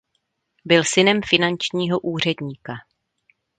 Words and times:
Byl 0.65 0.83
synem 0.83 1.21
finančního 1.31 1.99
úředníka. 1.99 2.73